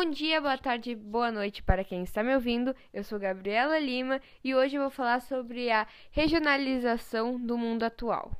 [0.00, 2.72] Bom dia, boa tarde, boa noite para quem está me ouvindo.
[2.94, 8.30] Eu sou Gabriela Lima e hoje eu vou falar sobre a regionalização do mundo atual.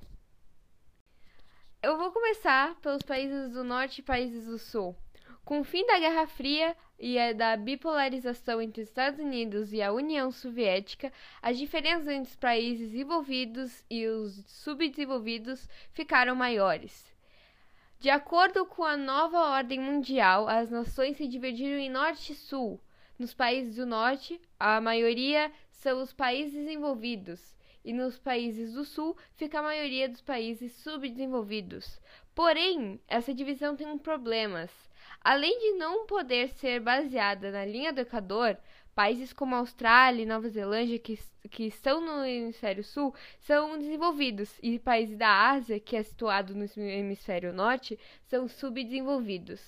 [1.82, 4.94] Eu vou começar pelos países do norte e países do sul.
[5.44, 9.92] Com o fim da Guerra Fria e da bipolarização entre os Estados Unidos e a
[9.92, 11.12] União Soviética,
[11.42, 17.17] as diferenças entre os países desenvolvidos e os subdesenvolvidos ficaram maiores.
[18.00, 22.80] De acordo com a nova ordem mundial, as nações se dividiram em norte e sul.
[23.18, 29.16] Nos países do norte, a maioria são os países desenvolvidos, e nos países do sul
[29.34, 32.00] fica a maioria dos países subdesenvolvidos.
[32.36, 34.70] Porém, essa divisão tem problemas.
[35.20, 38.56] Além de não poder ser baseada na linha do Equador,
[38.98, 41.16] Países como Austrália e Nova Zelândia, que,
[41.48, 46.64] que estão no hemisfério sul, são desenvolvidos, e países da Ásia, que é situado no
[46.76, 49.62] hemisfério norte, são subdesenvolvidos.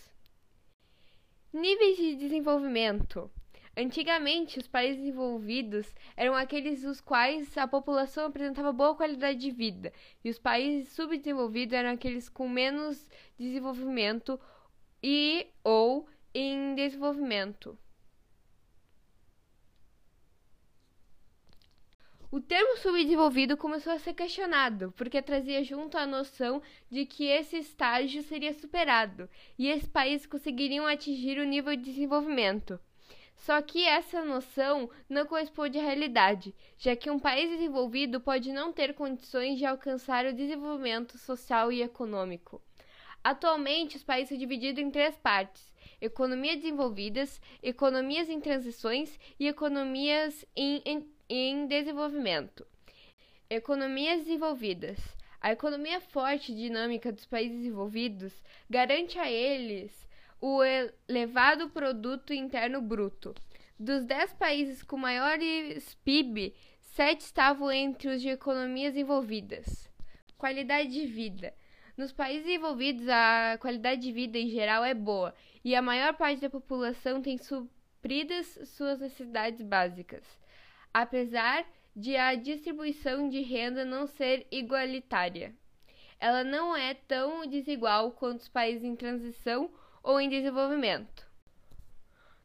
[1.53, 3.31] Níveis de desenvolvimento.
[3.77, 9.93] Antigamente, os países desenvolvidos eram aqueles dos quais a população apresentava boa qualidade de vida,
[10.25, 14.41] e os países subdesenvolvidos eram aqueles com menos desenvolvimento
[15.01, 17.79] e ou em desenvolvimento.
[22.33, 27.57] O termo subdesenvolvido começou a ser questionado, porque trazia junto a noção de que esse
[27.57, 29.29] estágio seria superado
[29.59, 32.79] e esses países conseguiriam atingir o nível de desenvolvimento.
[33.35, 38.73] Só que essa noção não corresponde à realidade, já que um país desenvolvido pode não
[38.73, 42.63] ter condições de alcançar o desenvolvimento social e econômico.
[43.25, 50.45] Atualmente, os países são divididos em três partes: economias desenvolvidas, economias em transições e economias
[50.55, 50.81] em,
[51.31, 52.67] em desenvolvimento.
[53.49, 54.99] Economias desenvolvidas.
[55.41, 58.35] A economia forte e dinâmica dos países desenvolvidos
[58.69, 60.09] garante a eles
[60.41, 60.61] o
[61.09, 63.33] elevado produto interno bruto.
[63.79, 69.89] Dos 10 países com maiores PIB, 7 estavam entre os de economias envolvidas.
[70.37, 71.55] Qualidade de vida.
[71.97, 75.33] Nos países envolvidos, a qualidade de vida em geral é boa
[75.65, 80.41] e a maior parte da população tem supridas suas necessidades básicas
[80.93, 85.55] apesar de a distribuição de renda não ser igualitária.
[86.19, 89.71] Ela não é tão desigual quanto os países em transição
[90.03, 91.27] ou em desenvolvimento.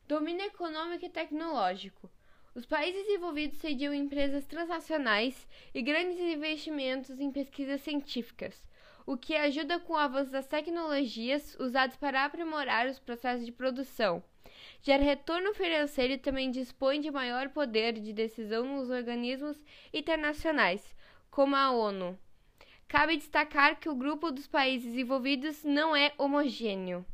[0.07, 2.09] Domínio econômico e tecnológico.
[2.53, 8.63] Os países envolvidos cediam empresas transnacionais e grandes investimentos em pesquisas científicas,
[9.05, 14.23] o que ajuda com o avanço das tecnologias usadas para aprimorar os processos de produção
[14.81, 19.57] gera retorno financeiro e também dispõe de maior poder de decisão nos organismos
[19.93, 20.95] internacionais,
[21.29, 22.17] como a ONU.
[22.87, 27.05] Cabe destacar que o grupo dos países envolvidos não é homogêneo.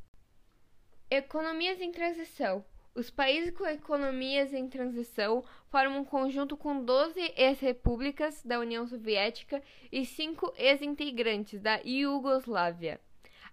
[1.10, 2.64] Economias em transição.
[2.94, 9.64] Os países com economias em transição formam um conjunto com 12 ex-repúblicas da União Soviética
[9.90, 13.00] e 5 ex-integrantes da Iugoslávia.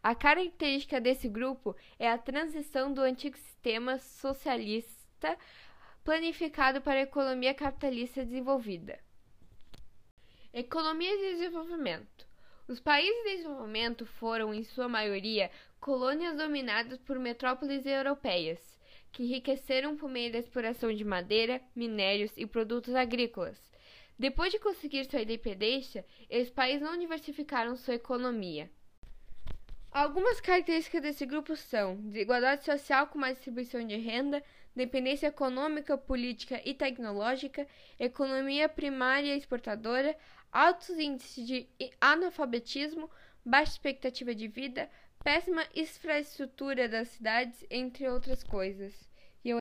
[0.03, 5.37] A característica desse grupo é a transição do antigo sistema socialista
[6.05, 8.99] planificado para a economia capitalista desenvolvida.
[10.53, 12.27] Economia de desenvolvimento.
[12.69, 15.51] Os países de desenvolvimento foram, em sua maioria,
[15.81, 18.79] colônias dominadas por metrópoles europeias,
[19.11, 23.59] que enriqueceram por meio da exploração de madeira, minérios e produtos agrícolas.
[24.19, 28.71] Depois de conseguir sua independência, esses países não diversificaram sua economia.
[29.99, 34.41] Algumas características desse grupo são desigualdade social com mais distribuição de renda,
[34.73, 37.67] dependência econômica, política e tecnológica,
[37.99, 40.17] economia primária exportadora,
[40.53, 41.69] altos índices de
[42.01, 43.11] analfabetismo,
[43.45, 44.89] baixa expectativa de vida,
[45.25, 48.95] péssima infraestrutura das cidades, entre outras coisas.
[49.45, 49.59] Eu...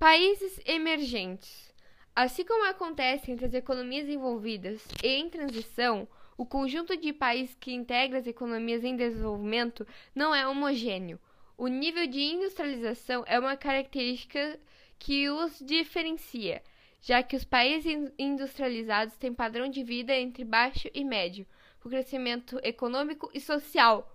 [0.00, 1.72] Países emergentes.
[2.12, 6.08] Assim como acontece entre as economias envolvidas e em transição,
[6.42, 11.20] o conjunto de países que integra as economias em desenvolvimento não é homogêneo.
[11.56, 14.58] O nível de industrialização é uma característica
[14.98, 16.60] que os diferencia,
[17.00, 21.46] já que os países industrializados têm padrão de vida entre baixo e médio,
[21.78, 24.12] com crescimento econômico e social.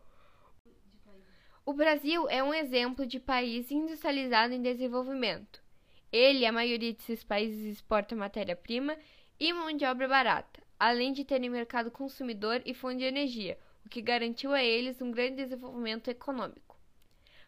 [1.66, 5.64] O Brasil é um exemplo de país industrializado em desenvolvimento.
[6.12, 8.98] Ele, a maioria desses países, exporta matéria-prima
[9.40, 13.90] e mão de obra barata além de terem mercado consumidor e fonte de energia, o
[13.90, 16.78] que garantiu a eles um grande desenvolvimento econômico.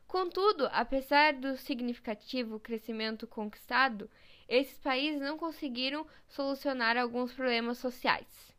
[0.07, 4.09] Contudo, apesar do significativo crescimento conquistado,
[4.47, 8.55] esses países não conseguiram solucionar alguns problemas sociais.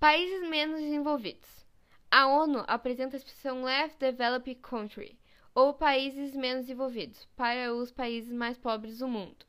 [0.00, 1.66] Países menos desenvolvidos.
[2.10, 5.18] A ONU apresenta a expressão Less Developed Country,
[5.54, 9.45] ou países menos desenvolvidos para os países mais pobres do mundo.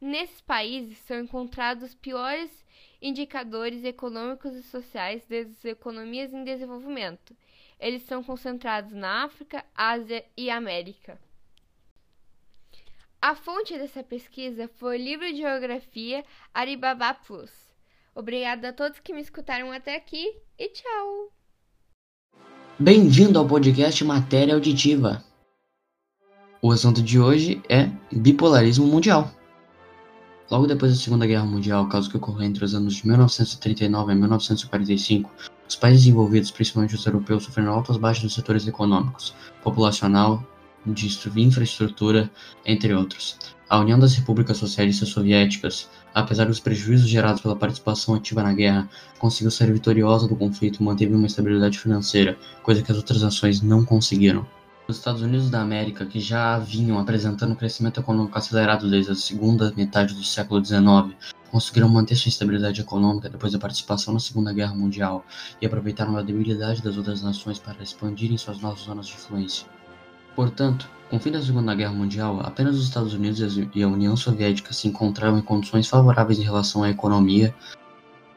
[0.00, 2.50] Nesses países são encontrados piores
[3.02, 7.36] indicadores econômicos e sociais das economias em desenvolvimento.
[7.78, 11.18] Eles são concentrados na África, Ásia e América.
[13.20, 16.24] A fonte dessa pesquisa foi o livro de Geografia
[16.54, 17.50] Aribaba Plus.
[18.14, 21.30] Obrigada a todos que me escutaram até aqui e tchau!
[22.78, 25.22] Bem-vindo ao podcast Matéria Auditiva.
[26.62, 29.39] O assunto de hoje é bipolarismo mundial.
[30.50, 34.16] Logo depois da Segunda Guerra Mundial, caso que ocorreu entre os anos de 1939 e
[34.16, 35.30] 1945,
[35.68, 39.32] os países envolvidos, principalmente os europeus, sofreram altas baixas nos setores econômicos,
[39.62, 40.44] populacional,
[40.84, 41.06] de
[41.36, 42.28] infraestrutura,
[42.66, 43.38] entre outros.
[43.68, 48.90] A União das Repúblicas Socialistas Soviéticas, apesar dos prejuízos gerados pela participação ativa na guerra,
[49.20, 53.62] conseguiu ser vitoriosa do conflito e manteve uma estabilidade financeira, coisa que as outras nações
[53.62, 54.44] não conseguiram.
[54.90, 59.14] Os Estados Unidos da América, que já vinham apresentando um crescimento econômico acelerado desde a
[59.14, 61.16] segunda metade do século XIX,
[61.48, 65.24] conseguiram manter sua estabilidade econômica depois da participação na Segunda Guerra Mundial
[65.62, 69.64] e aproveitaram a debilidade das outras nações para expandirem suas novas zonas de influência.
[70.34, 74.16] Portanto, com o fim da Segunda Guerra Mundial, apenas os Estados Unidos e a União
[74.16, 77.54] Soviética se encontravam em condições favoráveis em relação à economia,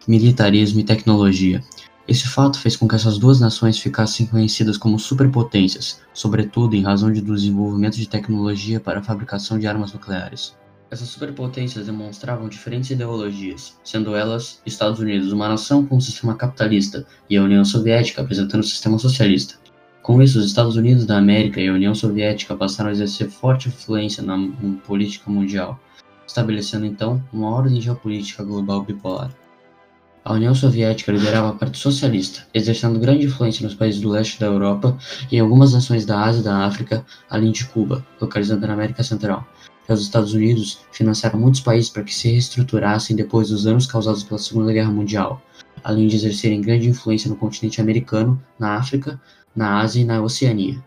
[0.07, 1.63] militarismo e tecnologia,
[2.05, 7.11] esse fato fez com que essas duas nações ficassem conhecidas como superpotências, sobretudo em razão
[7.11, 10.53] do desenvolvimento de tecnologia para a fabricação de armas nucleares.
[10.91, 17.05] Essas superpotências demonstravam diferentes ideologias, sendo elas Estados Unidos uma nação com um sistema capitalista
[17.29, 19.55] e a União Soviética apresentando um sistema socialista.
[20.03, 23.69] Com isso, os Estados Unidos da América e a União Soviética passaram a exercer forte
[23.69, 24.37] influência na
[24.85, 25.79] política mundial,
[26.27, 29.31] estabelecendo então uma ordem geopolítica global bipolar.
[30.25, 34.45] A União Soviética liderava a parte socialista, exercendo grande influência nos países do leste da
[34.45, 34.97] Europa
[35.29, 39.03] e em algumas nações da Ásia e da África, além de Cuba, localizada na América
[39.03, 39.45] Central.
[39.85, 44.23] Já os Estados Unidos financiaram muitos países para que se reestruturassem depois dos danos causados
[44.23, 45.41] pela Segunda Guerra Mundial,
[45.83, 49.19] além de exercerem grande influência no continente americano, na África,
[49.53, 50.81] na Ásia e na Oceania.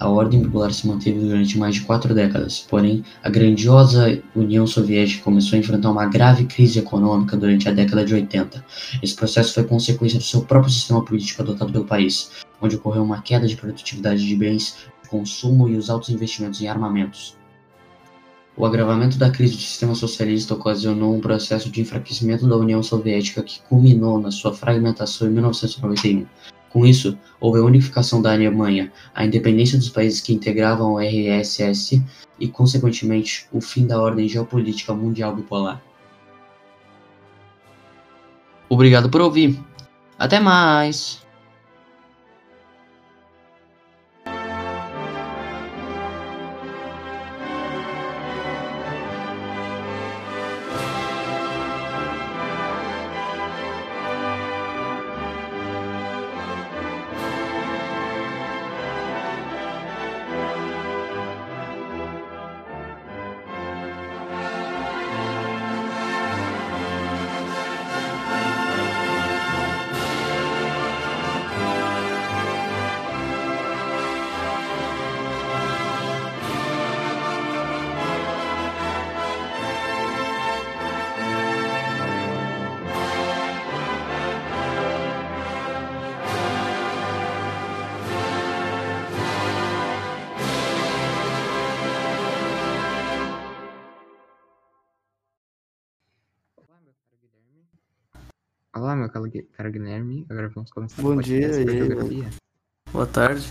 [0.00, 5.24] A ordem bipolar se manteve durante mais de quatro décadas, porém, a grandiosa União Soviética
[5.24, 8.64] começou a enfrentar uma grave crise econômica durante a década de 80.
[9.02, 12.30] Esse processo foi consequência do seu próprio sistema político adotado pelo país,
[12.62, 16.68] onde ocorreu uma queda de produtividade de bens de consumo e os altos investimentos em
[16.68, 17.36] armamentos.
[18.56, 23.42] O agravamento da crise do sistema socialista ocasionou um processo de enfraquecimento da União Soviética
[23.42, 26.26] que culminou na sua fragmentação em 1991.
[26.70, 32.04] Com isso, houve a unificação da Alemanha, a independência dos países que integravam o RSS
[32.38, 35.82] e, consequentemente, o fim da ordem geopolítica mundial bipolar.
[38.68, 39.58] Obrigado por ouvir.
[40.18, 41.26] Até mais!
[98.98, 100.26] Meu caro Guilherme.
[100.28, 102.28] Agora vamos começar Bom dia e
[102.92, 103.48] boa tarde.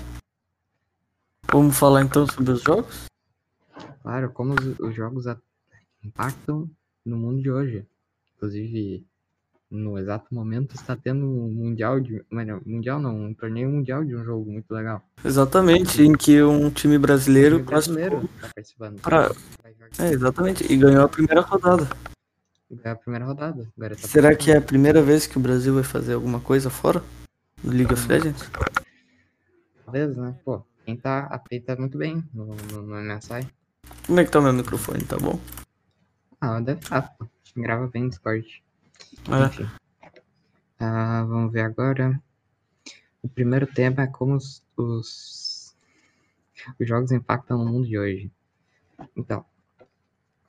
[1.51, 3.05] Vamos falar então sobre os jogos?
[4.01, 5.25] Claro, como os, os jogos
[6.03, 6.69] impactam
[7.05, 7.85] no mundo de hoje.
[8.35, 9.05] Inclusive,
[9.71, 12.23] no exato momento está tendo um mundial de.
[12.65, 15.01] mundial não, um torneio mundial de um jogo muito legal.
[15.23, 19.01] Exatamente, em que um time brasileiro, um time brasileiro tá participando.
[19.01, 19.31] Pra...
[19.99, 21.87] É, exatamente, e ganhou a primeira rodada.
[22.83, 23.71] É a primeira rodada.
[23.79, 27.01] Tá Será que é a primeira vez que o Brasil vai fazer alguma coisa fora
[27.63, 28.49] do League of Legends?
[29.85, 30.37] Talvez, né?
[30.43, 33.47] Pô, quem tá, a muito bem no, no, no MSI.
[34.05, 35.03] Como é que tá o meu microfone?
[35.05, 35.39] Tá bom?
[36.41, 37.01] Ah, deve estar.
[37.01, 38.63] Tá, Grava bem no Discord.
[39.29, 39.45] É.
[39.45, 39.69] Enfim.
[40.79, 42.21] Ah, vamos ver agora.
[43.23, 45.75] O primeiro tema é como os, os,
[46.79, 48.31] os jogos impactam no mundo de hoje.
[49.15, 49.45] Então,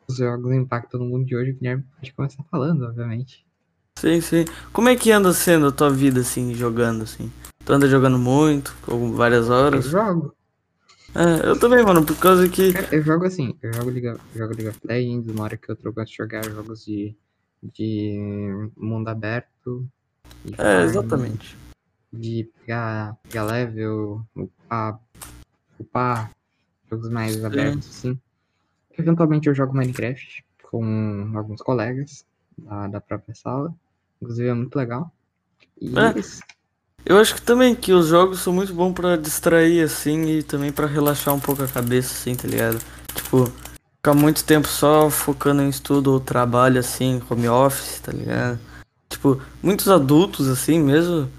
[0.09, 3.45] os jogos impactam no mundo de hoje, o Guilherme pode começar falando, obviamente.
[3.99, 4.45] Sim, sim.
[4.73, 7.31] Como é que anda sendo a tua vida, assim, jogando, assim?
[7.65, 9.85] Tu anda jogando muito, com várias horas?
[9.85, 10.35] Eu jogo.
[11.15, 12.73] É, eu também, mano, por causa que.
[12.73, 15.57] Cara, eu jogo assim, eu jogo League, of- eu jogo League of Legends, uma hora
[15.57, 17.17] que eu gosto de jogar jogos de,
[17.63, 19.87] de mundo aberto.
[20.57, 21.57] É, exatamente.
[22.13, 24.99] De pegar, pegar level, upar,
[25.79, 26.31] upar,
[26.91, 28.19] jogos mais abertos, assim.
[28.99, 32.25] Eventualmente eu jogo Minecraft com alguns colegas
[32.59, 33.73] da, da própria sala.
[34.21, 35.11] Inclusive é muito legal.
[35.81, 36.09] E É.
[36.17, 36.43] é isso.
[37.07, 40.73] Eu acho que também que os jogos são muito bons pra distrair, assim, e também
[40.73, 42.79] pra relaxar um pouco a cabeça, assim, tá ligado?
[43.15, 43.51] Tipo,
[43.97, 48.59] ficar muito tempo só focando em estudo ou trabalho, assim, home office, tá ligado?
[49.09, 51.31] Tipo, muitos adultos, assim, mesmo,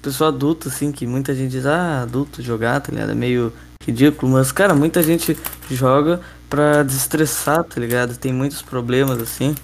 [0.00, 3.10] pessoa adulta, assim, que muita gente diz, ah, adulto jogar, tá ligado?
[3.10, 5.36] É meio ridículo, mas, cara, muita gente
[5.70, 8.16] joga pra desestressar, tá ligado?
[8.16, 9.54] Tem muitos problemas, assim,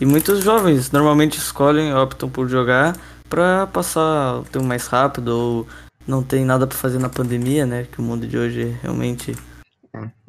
[0.00, 2.96] e muitos jovens normalmente escolhem, optam por jogar
[3.28, 5.66] pra passar o tempo mais rápido ou
[6.06, 7.84] não tem nada pra fazer na pandemia, né?
[7.84, 9.36] Que o mundo de hoje realmente.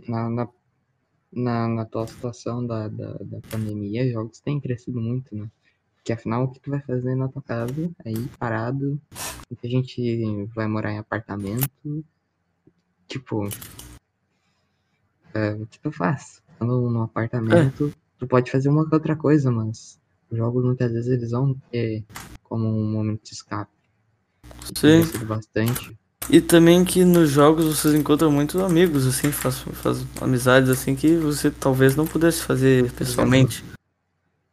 [0.07, 0.47] na, na,
[1.31, 5.49] na, na atual situação da, da, da pandemia, jogos têm crescido muito, né?
[5.95, 8.99] Porque afinal, o que tu vai fazer na tua casa, aí parado,
[9.49, 12.03] muita gente vai morar em apartamento,
[13.07, 13.47] tipo,
[15.33, 16.41] é, o que tu faz?
[16.53, 21.31] Estando num apartamento, tu pode fazer uma outra coisa, mas os jogos muitas vezes eles
[21.31, 22.03] vão ter
[22.43, 23.71] como um momento de escape.
[24.75, 25.01] Sim.
[25.25, 25.97] bastante.
[26.29, 31.17] E também que nos jogos vocês encontram muitos amigos, assim, faz, faz amizades assim que
[31.17, 33.65] você talvez não pudesse fazer pessoalmente.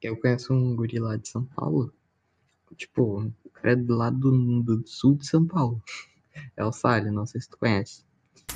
[0.01, 1.93] Eu conheço um guri lá de São Paulo.
[2.77, 5.83] Tipo, o cara é do lado do, do sul de São Paulo.
[6.57, 8.05] É o Salles, não sei se tu conhece.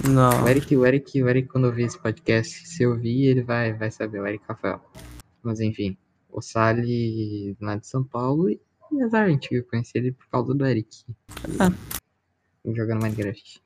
[0.08, 0.44] Não.
[0.44, 3.42] O Eric, o Eric, o Eric, quando eu vi esse podcast, se eu vi, ele
[3.42, 4.80] vai, vai saber, o Eric Rafael.
[5.42, 5.96] Mas enfim,
[6.30, 8.60] o Salles lá de São Paulo e
[9.02, 11.04] azar, a gente eu conheci ele por causa do Eric.
[11.58, 11.72] Ah.
[12.64, 13.60] Jogando Minecraft.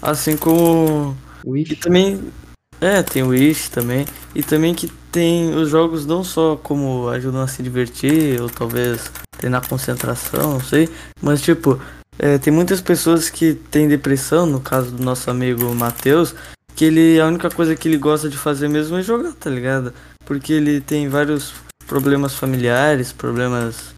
[0.00, 1.16] Assim como.
[1.44, 2.32] O E também.
[2.80, 4.06] É, tem o Wish também.
[4.34, 9.10] E também que tem os jogos não só como ajudam a se divertir, ou talvez
[9.32, 10.88] treinar concentração, não sei.
[11.20, 11.78] Mas tipo,
[12.22, 16.34] é, tem muitas pessoas que têm depressão, no caso do nosso amigo Matheus,
[16.76, 19.92] que ele a única coisa que ele gosta de fazer mesmo é jogar, tá ligado?
[20.24, 21.52] Porque ele tem vários
[21.86, 23.94] problemas familiares, problemas.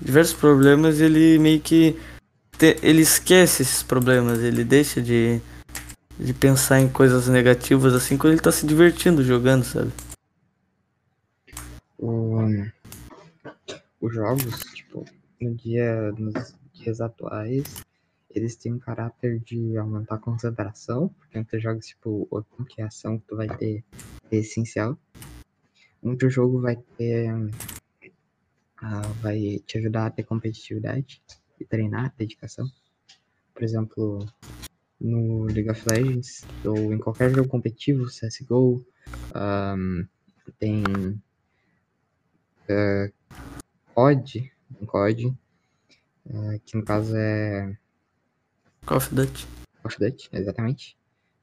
[0.00, 1.96] diversos problemas, ele meio que.
[2.58, 5.40] te- ele esquece esses problemas, ele deixa de
[6.18, 9.90] de pensar em coisas negativas assim quando ele tá se divertindo jogando, sabe?
[11.98, 12.40] o,
[14.00, 15.04] os jogos, tipo,
[15.40, 17.84] no dia, nos dias atuais,
[18.30, 22.80] eles têm um caráter de aumentar a concentração, porque muitos jogos, tipo, o tempo que
[22.80, 23.84] a ação que tu vai ter
[24.30, 24.98] é essencial.
[26.02, 27.28] Muito jogo vai ter.
[28.78, 31.22] ah, vai te ajudar a ter competitividade
[31.58, 32.66] e treinar, dedicação.
[33.52, 34.26] Por exemplo,
[35.00, 38.84] no League of Legends, ou em qualquer jogo competitivo, CSGO,
[39.34, 40.04] ahm,
[40.58, 40.82] tem
[42.68, 43.12] eh,
[43.94, 45.36] COD, um COD,
[46.32, 47.76] eh, que no caso é
[48.86, 49.46] Call of Duty.
[49.82, 50.96] Call of Duty, exatamente.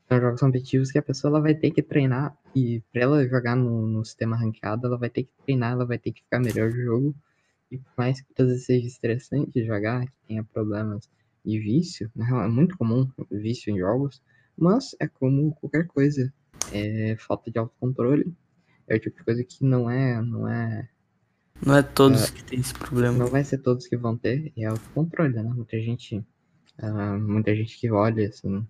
[0.07, 3.55] São jogos competitivos que a pessoa ela vai ter que treinar e pra ela jogar
[3.55, 6.69] no, no sistema ranqueado, ela vai ter que treinar, ela vai ter que ficar melhor
[6.71, 7.15] no jogo.
[7.69, 11.09] E por mais que às vezes seja estressante jogar, que tenha problemas
[11.43, 14.21] de vício, na real é muito comum vício em jogos,
[14.57, 16.33] mas é como qualquer coisa,
[16.71, 18.33] é falta de autocontrole,
[18.87, 20.89] é o tipo de coisa que não é, não é
[21.65, 23.17] Não é todos que tem esse problema.
[23.17, 25.43] não vai ser todos que vão ter, e é autocontrole, né?
[25.43, 26.23] Muita gente,
[26.77, 28.65] ah, muita gente que olha, assim,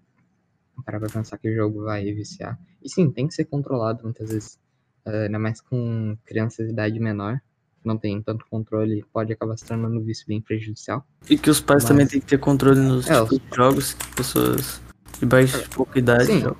[0.85, 2.57] para pra pensar que o jogo vai viciar.
[2.81, 4.59] E sim, tem que ser controlado muitas vezes,
[5.05, 7.39] ah, ainda mais com crianças de idade menor,
[7.81, 11.05] que não tem tanto controle, pode acabar se tornando um vício bem prejudicial.
[11.29, 14.15] E que os pais Mas- também têm que ter controle nos É, de jogos que
[14.15, 14.81] pessoas
[15.19, 16.25] de baixa de pouca idade.
[16.27, 16.37] Sim.
[16.39, 16.55] então.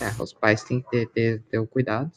[0.00, 2.10] É, os pais têm que ter, ter, ter o cuidado,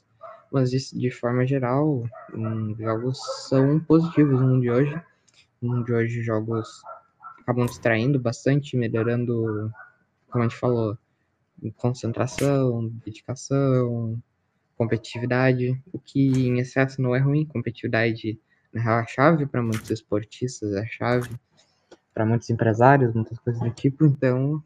[0.55, 3.19] mas de, de forma geral, hum, jogos
[3.49, 5.01] são positivos no mundo de hoje.
[5.61, 6.81] No mundo de hoje, jogos
[7.41, 9.69] acabam distraindo bastante, melhorando,
[10.31, 10.97] como a gente falou,
[11.75, 14.17] concentração, dedicação,
[14.77, 17.45] competitividade, o que em excesso não é ruim.
[17.45, 18.39] Competitividade,
[18.71, 21.29] na real, é a chave para muitos esportistas, é a chave
[22.13, 24.05] para muitos empresários, muitas coisas do tipo.
[24.05, 24.63] Então,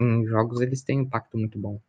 [0.00, 1.80] em jogos eles têm um impacto muito bom.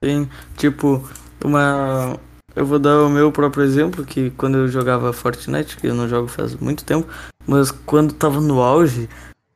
[0.00, 1.08] Tem, tipo,
[1.44, 2.18] uma.
[2.54, 6.08] Eu vou dar o meu próprio exemplo, que quando eu jogava Fortnite, que eu não
[6.08, 7.06] jogo faz muito tempo,
[7.46, 9.08] mas quando tava no auge,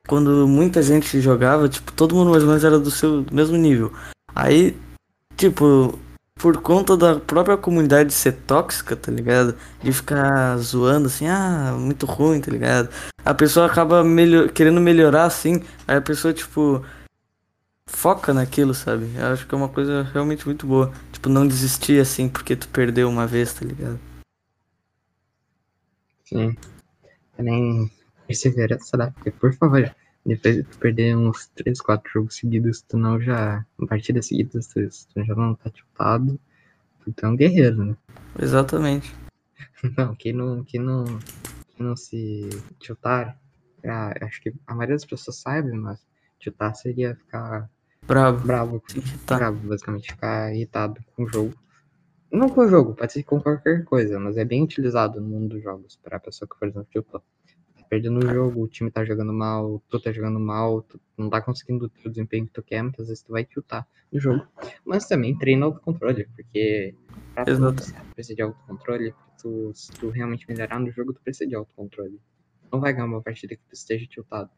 [0.07, 3.93] quando muita gente jogava, tipo, todo mundo mais ou menos era do seu mesmo nível.
[4.35, 4.77] Aí,
[5.37, 5.99] tipo,
[6.35, 9.55] por conta da própria comunidade ser tóxica, tá ligado?
[9.83, 12.89] De ficar zoando assim, ah, muito ruim, tá ligado?
[13.25, 14.03] A pessoa acaba
[14.55, 16.85] querendo melhorar assim, aí a pessoa, tipo,
[17.93, 19.07] foca naquilo, sabe?
[19.17, 20.93] Eu acho que é uma coisa realmente muito boa.
[21.13, 24.01] Tipo, não desistir assim porque tu perdeu uma vez, tá ligado?
[26.25, 26.57] Sim.
[27.37, 27.91] Também
[28.27, 29.13] perseverança, né?
[29.15, 29.95] Porque, por favor,
[30.25, 33.65] depois de tu perder uns 3, 4 jogos seguidos, tu não já.
[33.89, 34.81] Partidas seguidas, tu,
[35.15, 36.41] tu já não tá tiltado.
[37.05, 37.97] Tu é um guerreiro, né?
[38.41, 39.15] Exatamente.
[39.97, 43.37] Não, quem não, quem não, quem não se tiltar,
[43.85, 46.07] ah, acho que a maioria das pessoas sabe, mas
[46.39, 47.69] tiltar seria ficar
[48.07, 48.47] Bravo.
[48.47, 48.83] bravo,
[49.27, 49.37] Tá.
[49.39, 51.55] bravo, basicamente, ficar irritado com o jogo.
[52.31, 55.51] Não com o jogo, pode ser com qualquer coisa, mas é bem utilizado no mundo
[55.51, 57.21] dos jogos, pra pessoa que, por exemplo, tiltou.
[57.77, 61.29] Tá perdendo o jogo, o time tá jogando mal, tu tá jogando mal, tu não
[61.29, 64.47] tá conseguindo ter o desempenho que tu quer, muitas vezes tu vai tiltar no jogo.
[64.85, 66.95] Mas também treina autocontrole, porque
[67.35, 67.53] pra tu
[68.15, 72.19] precisa de autocontrole, tu, se tu realmente melhorar no jogo, tu precisa de autocontrole.
[72.73, 74.51] Não vai ganhar uma partida que tu esteja tiltado.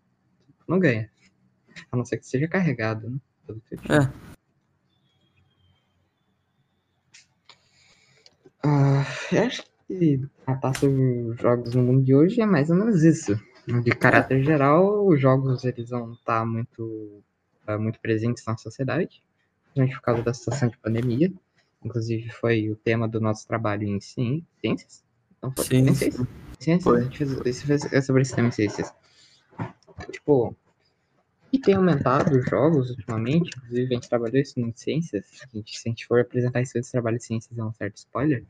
[0.61, 1.11] Tu não ganha.
[1.91, 3.19] A não ser que seja carregado, né?
[3.49, 4.25] É.
[8.63, 12.77] Ah, eu acho que tratar sobre os jogos no mundo de hoje é mais ou
[12.77, 13.39] menos isso.
[13.67, 17.23] De caráter geral, os jogos eles vão estar muito,
[17.67, 19.23] ah, muito presentes na sociedade,
[19.73, 21.33] principalmente por causa da situação de pandemia.
[21.85, 25.05] Inclusive, foi o tema do nosso trabalho em ci- ciências.
[25.43, 25.65] Não foi?
[25.65, 26.15] Ciências?
[26.59, 26.83] Ciências?
[26.85, 27.01] Foi.
[27.01, 28.93] A gente fez, fez- é sobre esse tema em ciências.
[30.11, 30.57] Tipo,
[31.55, 35.25] e tem aumentado os jogos ultimamente, inclusive a gente trabalhou isso em ciências.
[35.41, 38.45] A gente, se a gente for apresentar esse trabalho de ciências, é um certo spoiler.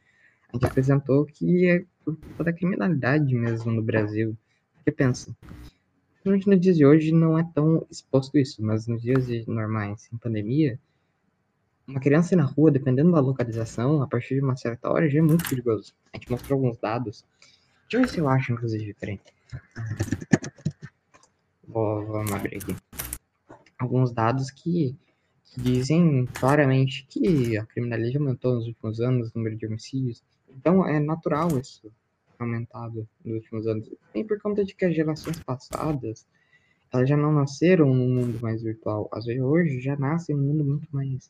[0.51, 4.35] A gente apresentou que é por conta da criminalidade mesmo no Brasil.
[4.77, 5.37] Porque pensa,
[6.15, 10.01] principalmente nos dias de hoje não é tão exposto isso, mas nos dias de- normais,
[10.01, 10.81] sem pandemia,
[11.87, 15.23] uma criança na rua, dependendo da localização, a partir de uma certa hora já é
[15.23, 15.93] muito perigoso.
[16.11, 17.23] A gente mostrou alguns dados.
[17.83, 19.21] Deixa eu ver se eu acho, inclusive, peraí.
[21.69, 22.75] Vou, vamos abrir aqui.
[23.79, 24.97] Alguns dados que,
[25.45, 30.23] que dizem claramente que a criminalidade aumentou nos últimos anos, o número de homicídios.
[30.49, 31.91] Então é natural isso
[32.39, 33.89] aumentado nos últimos anos.
[34.15, 36.27] Nem por conta de que as gerações passadas
[36.95, 39.09] elas já não nasceram num mundo mais virtual.
[39.13, 41.29] Às vezes hoje já nascem num mundo muito mais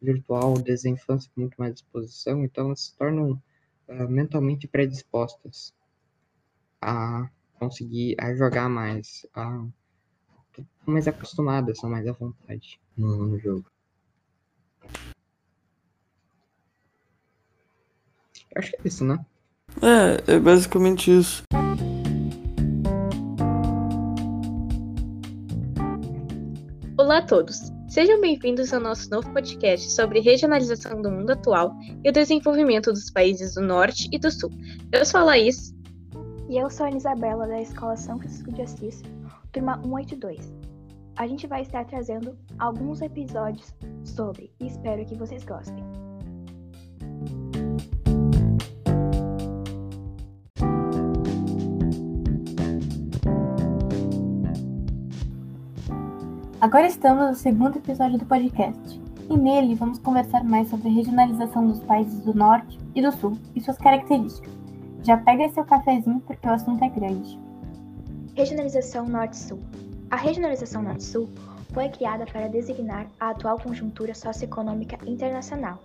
[0.00, 3.42] virtual, desde a infância com muito mais disposição, então elas se tornam
[3.88, 5.74] ah, mentalmente predispostas
[6.80, 9.66] a conseguir a jogar mais, a
[10.50, 13.64] estão mais acostumadas, são mais à vontade no, no jogo.
[18.52, 19.24] Eu acho que é isso, né?
[19.80, 21.44] É, é basicamente isso.
[26.96, 27.72] Olá a todos!
[27.88, 33.10] Sejam bem-vindos ao nosso novo podcast sobre regionalização do mundo atual e o desenvolvimento dos
[33.10, 34.50] países do Norte e do Sul.
[34.92, 35.74] Eu sou a Laís.
[36.48, 39.02] E eu sou a Isabela, da Escola São Francisco de Assis,
[39.50, 40.52] turma 182.
[41.16, 45.84] A gente vai estar trazendo alguns episódios sobre e espero que vocês gostem.
[56.60, 61.66] Agora estamos no segundo episódio do podcast, e nele vamos conversar mais sobre a regionalização
[61.66, 64.52] dos países do Norte e do Sul e suas características.
[65.02, 67.49] Já pega seu cafezinho porque o assunto é grande.
[68.34, 69.58] Regionalização Norte-Sul.
[70.10, 71.28] A regionalização Norte-Sul
[71.74, 75.78] foi criada para designar a atual conjuntura socioeconômica internacional,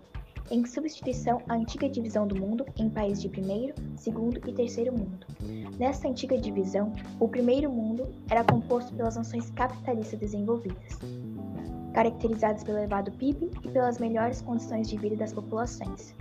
[0.52, 5.26] em substituição à antiga divisão do mundo em países de primeiro, segundo e terceiro mundo.
[5.80, 11.00] Nessa antiga divisão, o primeiro mundo era composto pelas nações capitalistas desenvolvidas,
[11.94, 16.14] caracterizadas pelo elevado PIB e pelas melhores condições de vida das populações.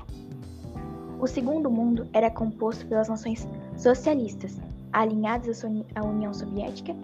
[1.21, 4.59] O segundo mundo era composto pelas nações socialistas,
[4.95, 6.95] alinhadas à União Soviética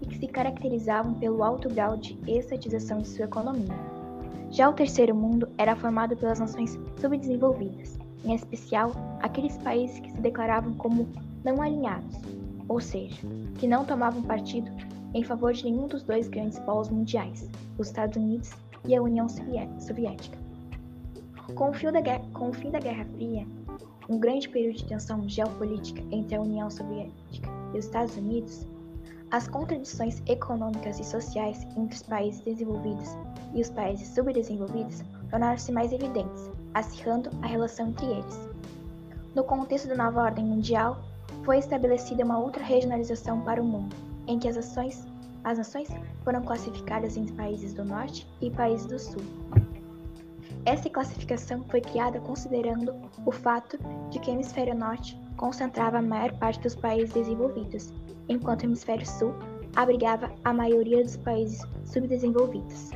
[0.00, 3.74] e que se caracterizavam pelo alto grau de estatização de sua economia.
[4.50, 10.20] Já o terceiro mundo era formado pelas nações subdesenvolvidas, em especial aqueles países que se
[10.20, 11.08] declaravam como
[11.42, 12.20] não alinhados,
[12.68, 13.16] ou seja,
[13.58, 14.70] que não tomavam partido
[15.14, 18.50] em favor de nenhum dos dois grandes polos mundiais, os Estados Unidos
[18.86, 20.38] e a União Soviética.
[21.54, 23.46] Com o, da com o fim da Guerra Fria,
[24.08, 28.66] um grande período de tensão geopolítica entre a União Soviética e os Estados Unidos,
[29.30, 33.16] as contradições econômicas e sociais entre os países desenvolvidos
[33.54, 38.48] e os países subdesenvolvidos tornaram-se mais evidentes, acirrando a relação entre eles.
[39.34, 41.02] No contexto da nova ordem mundial,
[41.44, 45.06] foi estabelecida uma outra regionalização para o mundo, em que as, ações,
[45.42, 45.88] as nações
[46.22, 49.22] foram classificadas em países do Norte e países do Sul.
[50.64, 52.94] Essa classificação foi criada considerando
[53.26, 53.76] o fato
[54.10, 57.92] de que o hemisfério norte concentrava a maior parte dos países desenvolvidos,
[58.28, 59.34] enquanto o hemisfério sul
[59.74, 62.90] abrigava a maioria dos países subdesenvolvidos.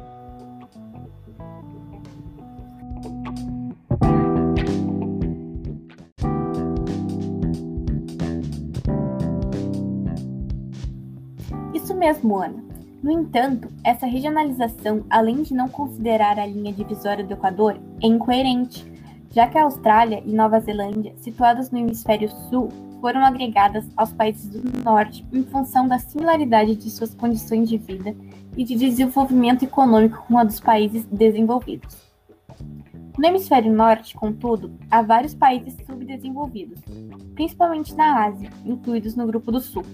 [11.75, 12.66] Isso mesmo, Ana.
[13.03, 18.91] No entanto, essa regionalização, além de não considerar a linha divisória do Equador, é incoerente,
[19.31, 22.69] já que a Austrália e Nova Zelândia, situadas no hemisfério sul,
[23.01, 28.17] foram agregadas aos países do norte em função da similaridade de suas condições de vida
[28.57, 31.97] e de desenvolvimento econômico com a dos países desenvolvidos.
[33.19, 36.81] No hemisfério norte, contudo, há vários países subdesenvolvidos,
[37.35, 39.85] principalmente na Ásia, incluídos no grupo do sul.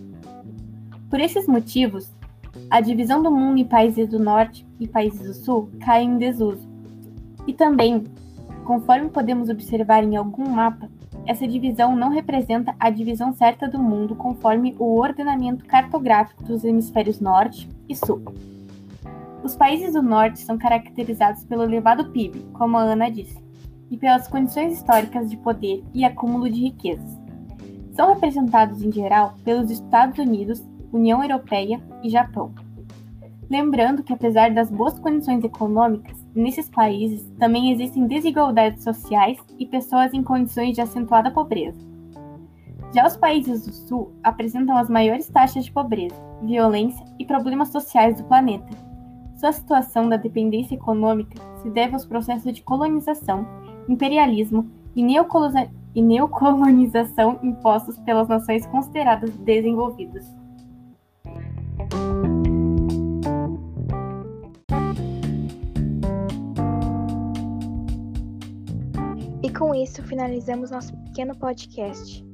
[1.11, 2.11] Por esses motivos,
[2.71, 6.69] a divisão do mundo em países do norte e países do sul cai em desuso.
[7.47, 8.05] E também,
[8.65, 10.88] conforme podemos observar em algum mapa,
[11.27, 17.21] essa divisão não representa a divisão certa do mundo conforme o ordenamento cartográfico dos hemisférios
[17.21, 18.23] norte e sul.
[19.43, 23.43] Os países do norte são caracterizados pelo elevado PIB, como a Ana disse,
[23.91, 27.21] e pelas condições históricas de poder e acúmulo de riquezas.
[27.93, 32.52] São representados em geral pelos Estados Unidos, União Europeia e Japão.
[33.50, 40.14] Lembrando que, apesar das boas condições econômicas, nesses países também existem desigualdades sociais e pessoas
[40.14, 41.78] em condições de acentuada pobreza.
[42.94, 48.16] Já os países do Sul apresentam as maiores taxas de pobreza, violência e problemas sociais
[48.16, 48.68] do planeta.
[49.37, 53.46] Sua situação da dependência econômica se deve aos processos de colonização,
[53.88, 55.02] imperialismo e,
[56.02, 60.41] neocolonização impostos pelas nações consideradas desenvolvidas.
[69.62, 72.27] Com isso finalizamos nosso pequeno podcast.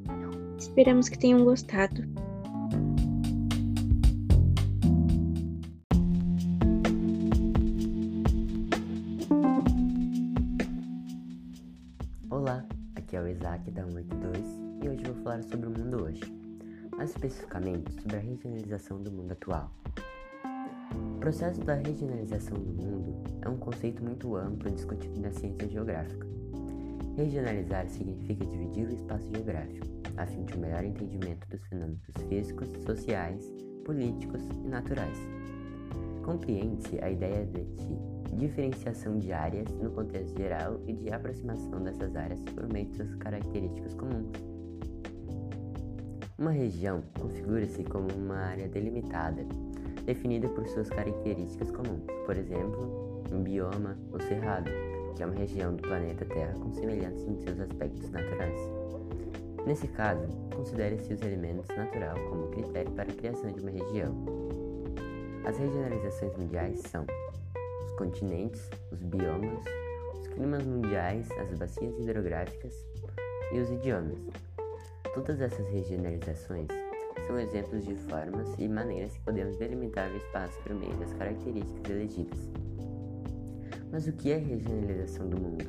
[0.58, 2.02] Esperamos que tenham gostado.
[12.30, 12.64] Olá,
[12.96, 14.46] aqui é o Isaac da 182
[14.82, 16.22] e hoje vou falar sobre o mundo hoje,
[16.96, 19.70] mais especificamente sobre a regionalização do mundo atual.
[20.94, 26.26] O processo da regionalização do mundo é um conceito muito amplo discutido na ciência geográfica.
[27.18, 29.84] Regionalizar significa dividir o espaço geográfico,
[30.16, 33.52] a fim de um melhor entendimento dos fenômenos físicos, sociais,
[33.84, 35.18] políticos e naturais.
[36.24, 37.66] Compreende-se a ideia de
[38.36, 43.12] diferenciação de áreas no contexto geral e de aproximação dessas áreas por meio de suas
[43.16, 44.30] características comuns.
[46.38, 49.44] Uma região configura-se como uma área delimitada,
[50.06, 54.70] definida por suas características comuns, por exemplo, um bioma ou cerrado,
[55.18, 58.60] que é uma região do planeta Terra com semelhanças em seus aspectos naturais.
[59.66, 64.14] Nesse caso, considere-se os elementos natural como critério para a criação de uma região.
[65.44, 67.04] As regionalizações mundiais são
[67.84, 69.64] os continentes, os biomas,
[70.14, 72.72] os climas mundiais, as bacias hidrográficas
[73.52, 74.20] e os idiomas.
[75.14, 76.68] Todas essas regionalizações
[77.26, 81.90] são exemplos de formas e maneiras que podemos delimitar o espaço por meio das características
[81.90, 82.38] elegidas.
[83.90, 85.64] Mas o que é regionalização do mundo?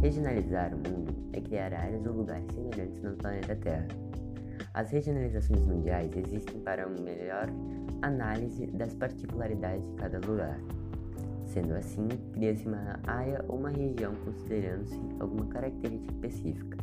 [0.00, 3.88] Regionalizar o mundo é criar áreas ou lugares semelhantes no planeta Terra.
[4.74, 7.48] As regionalizações mundiais existem para uma melhor
[8.02, 10.60] análise das particularidades de cada lugar.
[11.46, 16.76] Sendo assim, cria-se uma área ou uma região considerando-se alguma característica específica,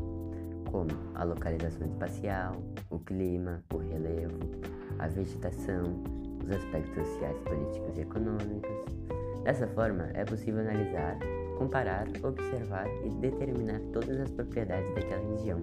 [0.71, 2.55] como a localização espacial,
[2.89, 4.39] o clima, o relevo,
[4.99, 5.83] a vegetação,
[6.43, 8.97] os aspectos sociais, políticos e econômicos,
[9.43, 11.19] Dessa forma, é possível analisar,
[11.57, 15.61] comparar, observar e determinar todas as propriedades daquela região,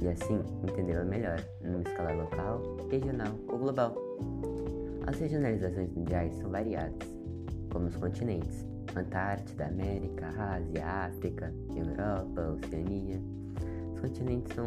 [0.00, 3.94] e assim entendê-la melhor, numa escala local, regional ou global.
[5.06, 7.08] As regionalizações mundiais são variadas,
[7.70, 13.20] como os continentes: Antártida, América, Ásia, África, Europa, Oceania.
[13.92, 14.66] Os continentes são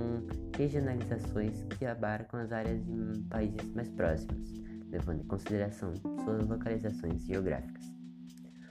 [0.56, 5.92] regionalizações que abarcam as áreas de países mais próximos, levando em consideração
[6.24, 7.97] suas localizações geográficas.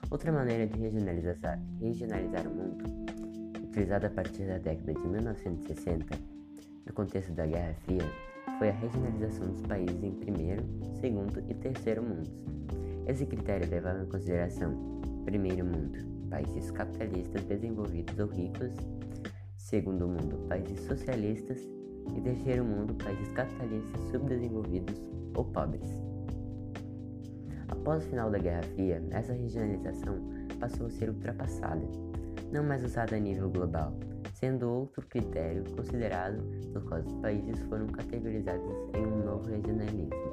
[0.09, 2.85] Outra maneira de regionalizar, regionalizar o mundo,
[3.65, 6.17] utilizada a partir da década de 1960,
[6.87, 8.05] no contexto da Guerra Fria,
[8.57, 10.63] foi a regionalização dos países em primeiro,
[11.01, 12.31] segundo e terceiro mundos.
[13.09, 15.99] Esse critério levava em consideração primeiro mundo,
[16.31, 18.73] países capitalistas desenvolvidos ou ricos,
[19.57, 21.59] segundo mundo, países socialistas
[22.17, 25.03] e terceiro mundo, países capitalistas subdesenvolvidos
[25.35, 26.16] ou pobres.
[27.69, 30.17] Após o final da Guerra Fria, essa regionalização
[30.59, 31.87] passou a ser ultrapassada,
[32.53, 33.93] não mais usada a nível global,
[34.35, 40.33] sendo outro critério considerado pelo qual os países foram categorizados em um novo regionalismo,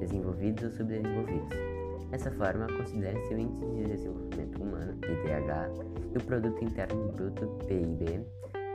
[0.00, 1.58] desenvolvidos ou subdesenvolvidos.
[2.10, 8.24] Dessa forma, considera-se o Índice de Desenvolvimento Humano, IDH, e o Produto Interno Bruto, PIB,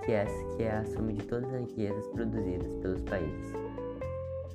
[0.05, 3.72] que é, que é a soma de todas as riquezas produzidas pelos países.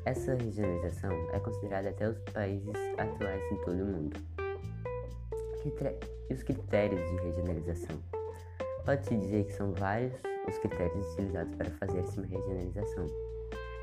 [0.09, 4.18] Essa regionalização é considerada até os países atuais em todo o mundo.
[5.66, 7.94] E os critérios de regionalização?
[8.87, 10.14] Pode-se dizer que são vários
[10.49, 13.07] os critérios utilizados para fazer-se uma regionalização,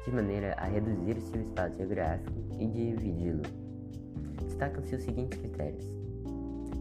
[0.03, 3.43] de maneira a reduzir o seu espaço geográfico e dividi-lo.
[4.45, 5.85] Destacam-se os seguintes critérios: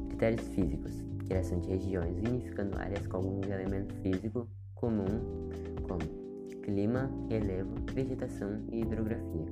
[0.08, 0.92] critérios físicos,
[1.26, 5.50] criação de regiões unificando áreas com algum elemento físico comum,
[5.86, 6.23] como
[6.64, 9.46] clima, relevo, vegetação e hidrografia.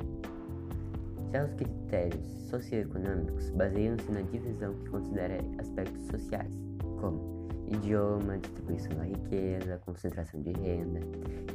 [1.30, 6.52] Já os critérios socioeconômicos baseiam-se na divisão que considera aspectos sociais,
[7.00, 11.00] como idioma, distribuição da riqueza, concentração de renda,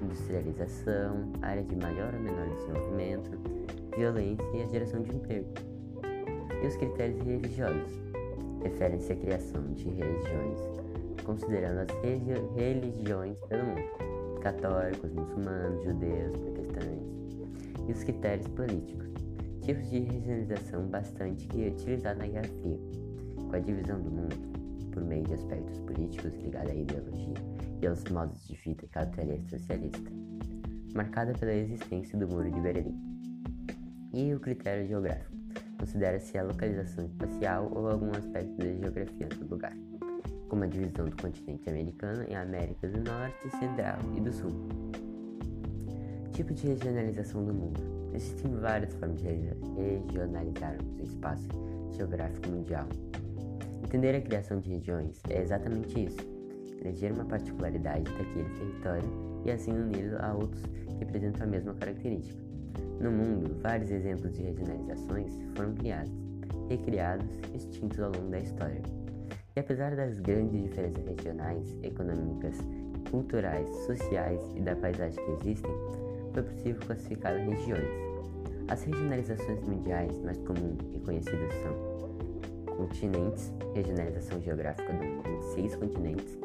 [0.01, 3.31] industrialização, área de maior ou menor desenvolvimento,
[3.95, 5.47] violência e a geração de emprego.
[6.63, 7.99] E os critérios religiosos
[8.63, 10.59] referem-se à criação de regiões,
[11.23, 14.16] considerando as religiões pelo mundo,
[14.51, 17.37] católicos, muçulmanos, judeus, protestantes,
[17.85, 19.07] e os critérios políticos,
[19.61, 22.79] tipos de regionalização bastante utilizados na geografia,
[23.35, 24.35] com a divisão do mundo
[24.93, 27.33] por meio de aspectos políticos ligados à ideologia
[27.81, 30.11] e aos modos de vida capitalista socialista,
[30.95, 32.97] marcada pela existência do Muro de Berlim.
[34.13, 35.35] E o critério geográfico
[35.77, 39.75] considera-se a localização espacial ou algum aspecto da geografia do lugar,
[40.47, 44.51] como a divisão do continente americano em Américas do Norte, Central e do Sul.
[46.33, 47.81] Tipo de regionalização do mundo.
[48.13, 49.27] Existem várias formas de
[49.75, 51.47] regionalizar o espaço
[51.91, 52.87] geográfico mundial,
[53.87, 56.17] Entender a criação de regiões é exatamente isso:
[56.81, 59.09] eleger uma particularidade daquele território
[59.45, 60.61] e assim uni-lo a outros
[60.97, 62.37] que apresentam a mesma característica.
[62.99, 66.11] No mundo, vários exemplos de regionalizações foram criados,
[66.67, 68.81] recriados e extintos ao longo da história.
[69.57, 72.55] E apesar das grandes diferenças regionais, econômicas,
[73.09, 75.71] culturais, sociais e da paisagem que existem,
[76.31, 77.89] foi possível classificar regiões.
[78.67, 86.37] As regionalizações mundiais mais comuns e conhecidas são continentes, regionalização geográfica em seis continentes,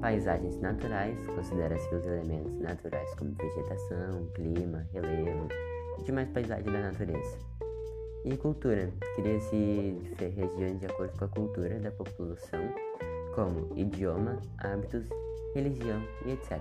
[0.00, 5.48] paisagens naturais, considera-se os elementos naturais como vegetação, clima, relevo
[5.98, 7.51] e demais paisagens da natureza.
[8.24, 12.60] E cultura, cria-se regiões de acordo com a cultura da população,
[13.34, 15.08] como idioma, hábitos,
[15.56, 16.60] religião e etc.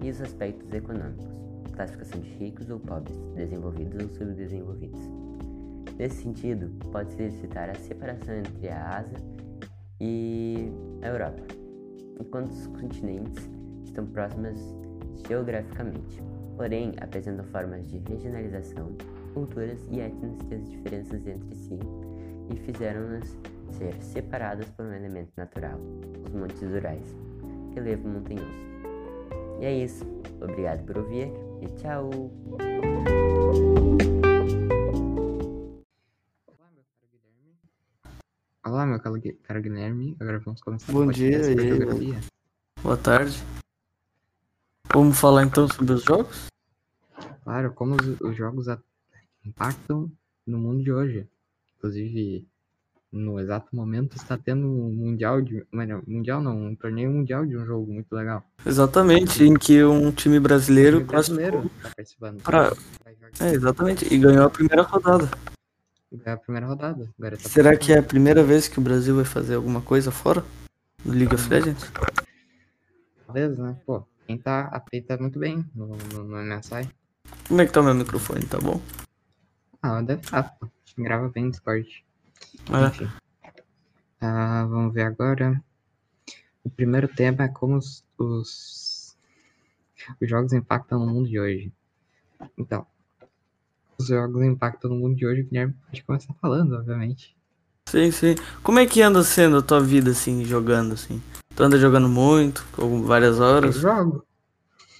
[0.00, 1.26] E os aspectos econômicos,
[1.74, 5.00] classificação de ricos ou pobres, desenvolvidos ou subdesenvolvidos.
[5.98, 9.18] Nesse sentido, pode-se citar a separação entre a Ásia
[10.00, 10.70] e
[11.02, 11.42] a Europa,
[12.20, 13.50] enquanto os continentes
[13.82, 14.60] estão próximos
[15.26, 16.22] geograficamente,
[16.56, 18.96] porém apresentam formas de regionalização,
[19.38, 21.78] culturas e étnicas diferenças entre si
[22.50, 23.38] e fizeram-nas
[23.70, 25.78] ser separadas por um elemento natural,
[26.26, 27.04] os montes rurais,
[27.72, 28.68] relevo montanhoso.
[29.60, 30.04] E é isso.
[30.40, 31.30] Obrigado por ouvir
[31.62, 32.10] e tchau!
[38.66, 40.16] Olá, meu caro Guilherme.
[40.20, 42.18] Agora vamos começar Bom dia aí.
[42.82, 43.38] Boa tarde.
[44.92, 46.48] Vamos falar então sobre os jogos?
[47.44, 48.68] Claro, como os, os jogos
[49.48, 50.10] impactam
[50.46, 51.26] no mundo de hoje.
[51.76, 52.46] Inclusive,
[53.10, 55.64] no exato momento está tendo um mundial de.
[56.06, 58.44] Mundial não, um torneio mundial de um jogo muito legal.
[58.64, 62.42] Exatamente, em que um time brasileiro, um time brasileiro tá participando.
[62.42, 62.72] Pra...
[63.40, 65.28] É, exatamente, e ganhou a primeira rodada.
[66.24, 67.08] É a primeira rodada.
[67.18, 70.10] Agora tá Será que é a primeira vez que o Brasil vai fazer alguma coisa
[70.10, 70.44] fora
[71.04, 71.90] do League of Legends?
[73.26, 73.76] Talvez, né?
[73.86, 76.88] Pô, quem tá apeita muito bem no, no, no MSI.
[77.46, 78.44] Como é que tá o meu microfone?
[78.46, 78.80] Tá bom?
[79.82, 80.42] Ah, deve estar.
[80.42, 80.68] Tá.
[80.96, 82.04] Grava bem no Discord.
[82.70, 83.08] É.
[84.20, 85.62] Ah, vamos ver agora.
[86.64, 89.16] O primeiro tema é como os, os,
[90.20, 91.72] os jogos impactam no mundo de hoje.
[92.56, 92.86] Então,
[93.98, 97.36] os jogos impactam no mundo de hoje, o Guilherme pode começar falando, obviamente.
[97.88, 98.34] Sim, sim.
[98.62, 101.22] Como é que anda sendo a tua vida, assim, jogando, assim?
[101.54, 103.76] Tu anda jogando muito, com várias horas?
[103.76, 104.27] Eu jogo.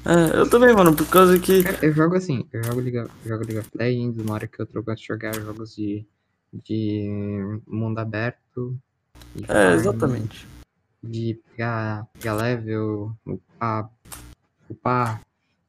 [0.08, 1.62] É, eu também, mano, por causa que...
[1.82, 4.82] Eu jogo assim, eu jogo League, jogo League of Legends, uma hora que outra eu
[4.82, 6.06] gosto de jogar jogos de,
[6.64, 8.74] de mundo aberto.
[9.36, 10.48] De é, exatamente.
[11.02, 13.90] De pegar, pegar level, upar,
[14.70, 15.20] upar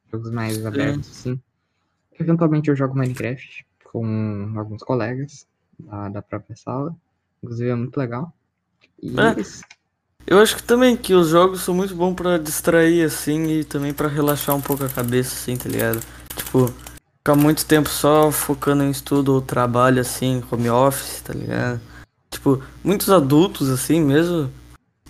[0.10, 1.38] jogos mais abertos, assim.
[2.18, 5.46] Eventualmente eu jogo Minecraft com alguns colegas
[5.78, 6.96] da, da própria sala.
[7.44, 8.34] Inclusive é muito legal.
[9.02, 9.79] E É.
[10.28, 13.94] Eu acho que também que os jogos são muito bons pra distrair, assim, e também
[13.94, 16.00] pra relaxar um pouco a cabeça, assim, tá ligado?
[16.36, 16.72] Tipo,
[17.18, 21.82] ficar muito tempo só focando em estudo ou trabalho, assim, home office, tá ligado?
[22.30, 24.52] Tipo, muitos adultos, assim, mesmo,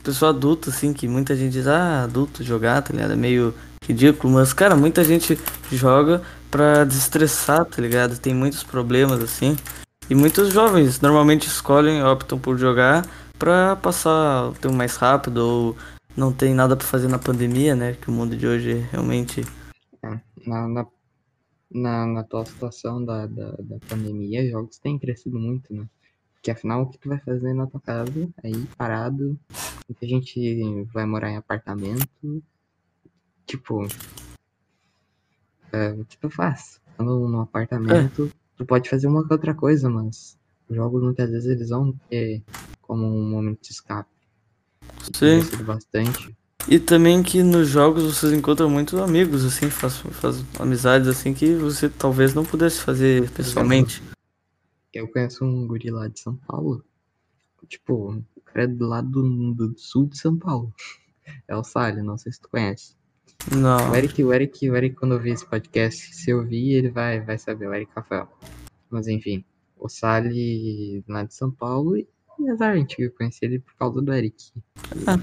[0.02, 3.12] pessoa adulta, assim, que muita gente diz, ah, adulto jogar, tá ligado?
[3.12, 5.38] É meio ridículo, mas, cara, muita gente
[5.72, 8.18] joga pra desestressar, tá ligado?
[8.18, 9.58] Tem muitos problemas, assim,
[10.10, 13.06] e muitos jovens normalmente escolhem, optam por jogar
[13.40, 15.78] pra passar o tempo mais rápido ou
[16.16, 17.94] não tem nada pra fazer na pandemia, né?
[17.94, 19.42] Que o mundo de hoje realmente.
[20.46, 20.86] Na, na,
[21.72, 25.88] na, na atual situação da, da, da pandemia, jogos têm crescido muito, né?
[26.34, 29.38] Porque afinal, o que tu vai fazer na tua casa, aí parado,
[29.88, 32.44] muita gente vai morar em apartamento,
[33.46, 33.86] tipo,
[35.72, 36.80] é, o que tu faz?
[36.92, 40.38] Estando num apartamento, tu pode fazer uma ou outra coisa, mas
[40.70, 42.42] os jogos muitas vezes eles vão ter
[42.90, 44.10] como um momento de escape.
[45.14, 45.42] Sim.
[45.64, 46.36] bastante.
[46.68, 51.54] E também que nos jogos vocês encontram muitos amigos, assim, faz, faz amizades assim que
[51.54, 54.02] você talvez não pudesse fazer pessoalmente.
[54.92, 56.84] Eu conheço um guri lá de São Paulo.
[57.68, 60.74] Tipo, o cara é do lado do, do sul de São Paulo.
[61.48, 62.96] É o Salles, não sei se tu conhece.
[63.56, 63.92] Não.
[63.92, 66.90] O Eric, o Eric, o Eric, quando eu vi esse podcast, se eu vi, ele
[66.90, 68.28] vai, vai saber, o Eric Rafael.
[68.90, 69.46] Mas enfim,
[69.78, 72.08] o Salles lá de São Paulo e
[72.48, 74.52] azar, a gente conheci ele por causa do Eric.
[75.06, 75.20] Ah.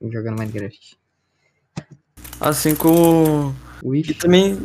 [0.00, 0.98] Jogando Minecraft.
[2.40, 3.54] Assim como.
[3.82, 4.58] O E também.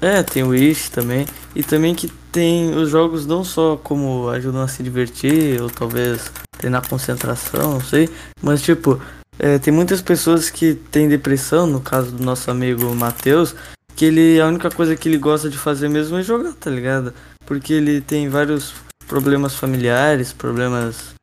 [0.00, 1.26] É, tem o Wish também.
[1.54, 6.32] E também que tem os jogos não só como ajudam a se divertir, ou talvez
[6.52, 8.08] treinar concentração, não sei.
[8.40, 9.00] Mas tipo,
[9.38, 13.54] é, tem muitas pessoas que têm depressão, no caso do nosso amigo Matheus,
[13.94, 17.12] que ele a única coisa que ele gosta de fazer mesmo é jogar, tá ligado?
[17.44, 18.72] Porque ele tem vários
[19.10, 21.14] problemas familiares, problemas.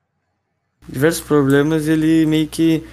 [0.88, 2.84] diversos problemas, ele meio que.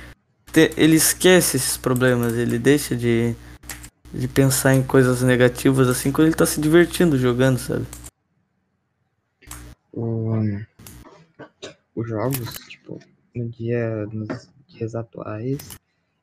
[0.52, 3.34] te- ele esquece esses problemas, ele deixa de
[4.12, 7.84] de pensar em coisas negativas assim quando ele tá se divertindo jogando, sabe?
[9.92, 10.34] o,
[11.96, 13.00] os jogos, tipo,
[13.34, 15.76] no dia, nos dias atuais,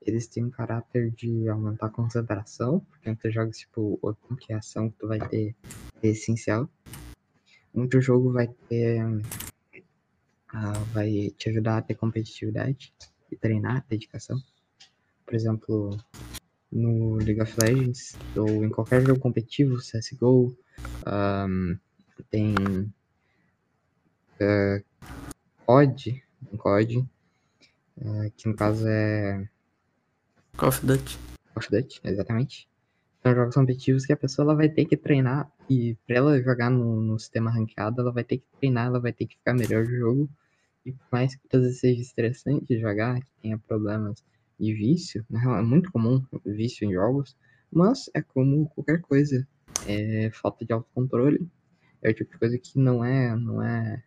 [0.06, 4.90] eles têm um caráter de aumentar a concentração, porque muitos jogos, tipo, o que ação
[4.90, 5.54] que tu vai ter
[6.02, 6.70] é essencial.
[7.74, 9.02] Muito jogo vai ter.
[10.50, 12.94] ah, vai te ajudar a ter competitividade
[13.32, 14.38] e treinar, dedicação.
[15.26, 15.98] Por exemplo,
[16.72, 20.56] no League of Legends, ou em qualquer jogo competitivo, CSGO,
[21.06, 21.76] ahm,
[22.30, 22.56] tem
[24.40, 24.84] eh,
[25.66, 27.06] COD, um COD,
[28.02, 29.48] eh, que no caso é
[30.58, 31.18] Call of Duty.
[31.54, 32.68] Call of Duty, exatamente.
[33.22, 36.70] São jogos competitivos que a pessoa ela vai ter que treinar e pra ela jogar
[36.70, 39.86] no, no sistema ranqueado, ela vai ter que treinar, ela vai ter que ficar melhor
[39.86, 40.30] no jogo.
[40.86, 44.22] E por mais que às vezes seja estressante jogar, que tenha problemas
[44.60, 47.38] de vício, na real é muito comum vício em jogos,
[47.72, 49.48] mas é como qualquer coisa,
[49.88, 51.48] é falta de autocontrole.
[52.02, 54.04] É o tipo de coisa que não é, não é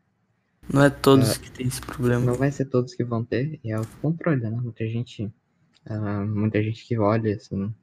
[0.71, 2.27] Não é todos que tem esse problema.
[2.27, 4.51] não vai ser todos que vão ter, e é autocontrole, né?
[4.51, 5.33] Muita gente,
[5.87, 7.75] ah, muita gente que olha, assim,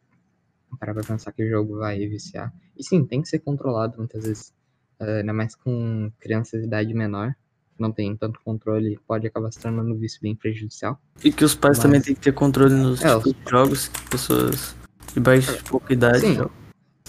[0.79, 2.53] para pra pensar que o jogo vai viciar.
[2.77, 4.53] E sim, tem que ser controlado muitas vezes,
[4.99, 7.33] ah, ainda mais com crianças de idade menor,
[7.75, 10.99] que não tem tanto controle, pode acabar se tornando um vício bem prejudicial.
[11.23, 14.09] E que os pais Mas- também têm que ter controle nos É, de jogos que
[14.09, 14.75] pessoas
[15.13, 16.19] de baixa e pouca idade.
[16.21, 16.35] Sim.
[16.35, 16.51] jogam.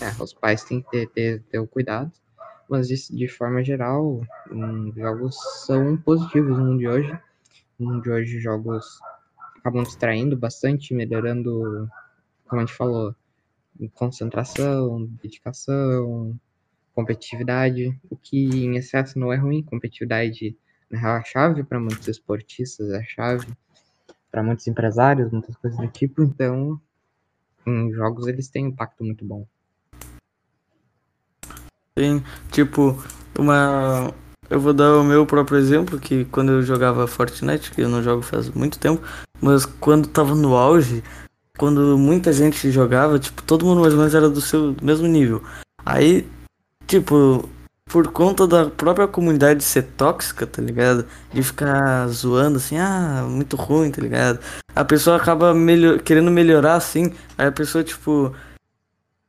[0.00, 2.10] É, os pais têm que ter, ter, ter o cuidado,
[2.68, 4.20] mas de, de forma geral,
[4.50, 7.18] hum, jogos são positivos no mundo de hoje.
[7.78, 8.98] No mundo de hoje, jogos
[9.58, 11.88] acabam distraindo bastante, melhorando,
[12.48, 13.14] como a gente falou,
[13.88, 16.38] concentração, dedicação,
[16.94, 19.62] competitividade, o que em excesso não é ruim.
[19.62, 20.56] Competitividade
[20.90, 23.46] na real, é a chave para muitos esportistas, é a chave
[24.30, 26.22] para muitos empresários, muitas coisas do tipo.
[26.22, 26.80] Então,
[27.66, 29.46] em jogos eles têm um impacto muito bom.
[31.94, 32.96] Tem, tipo,
[33.38, 34.12] uma.
[34.48, 38.02] Eu vou dar o meu próprio exemplo, que quando eu jogava Fortnite, que eu não
[38.02, 39.02] jogo faz muito tempo,
[39.40, 41.02] mas quando tava no auge,
[41.62, 45.40] quando muita gente jogava, tipo, todo mundo mais ou menos era do seu mesmo nível.
[45.86, 46.28] Aí,
[46.88, 47.48] tipo,
[47.84, 51.06] por conta da própria comunidade ser tóxica, tá ligado?
[51.32, 54.40] De ficar zoando assim, ah, muito ruim, tá ligado?
[54.74, 56.00] A pessoa acaba melhor...
[56.00, 58.34] querendo melhorar assim, aí a pessoa, tipo,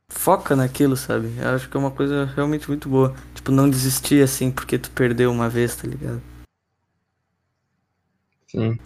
[0.08, 1.32] foca naquilo, sabe?
[1.38, 3.14] Eu acho que é uma coisa realmente muito boa.
[3.32, 6.20] Tipo, não desistir assim porque tu perdeu uma vez, tá ligado?
[8.48, 8.76] Sim.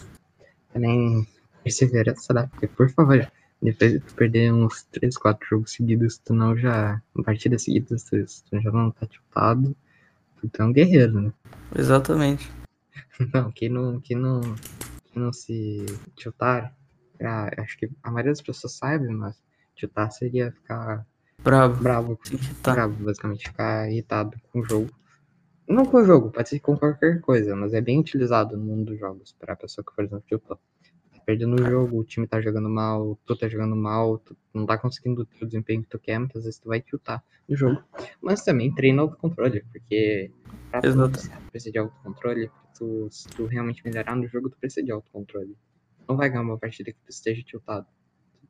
[0.74, 1.26] Nem
[1.64, 3.26] perseverança porque, por favor,
[3.61, 7.00] depois de tu perder uns 3, 4 jogos seguidos, tu não já.
[7.24, 8.16] Partidas seguidas, tu,
[8.50, 9.76] tu já não tá tiltado.
[10.40, 11.32] Tu é um guerreiro, né?
[11.76, 12.50] Exatamente.
[13.34, 14.40] Não, quem não, quem não,
[15.12, 15.84] não se
[16.14, 16.72] tiltar,
[17.20, 19.42] ah, acho que a maioria das pessoas sabe, mas
[19.74, 21.04] tiltar seria ficar
[21.42, 21.82] Bravo.
[21.82, 22.18] bravo,
[22.62, 22.74] Tá.
[22.74, 24.90] bravo, basicamente, ficar irritado com o jogo.
[25.68, 28.86] Não com o jogo, pode ser com qualquer coisa, mas é bem utilizado no mundo
[28.92, 30.59] dos jogos pra pessoa que, por exemplo, tiltou.
[31.28, 34.78] Perdendo o jogo, o time tá jogando mal, tu tá jogando mal, tu não tá
[34.78, 37.84] conseguindo ter o desempenho que tu quer, muitas vezes tu vai tiltar no jogo.
[38.18, 40.30] Mas também treina autocontrole, porque
[40.70, 41.20] pra tu Exato.
[41.50, 45.54] precisa de autocontrole, tu, se tu realmente melhorar no jogo, tu precisa de autocontrole.
[46.08, 47.86] Não vai ganhar uma partida que tu esteja tiltado.